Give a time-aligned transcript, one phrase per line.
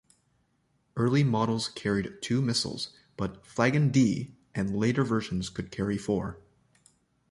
[0.97, 6.39] Early models carried two missiles, but 'Flagon-D' and later versions could carry four.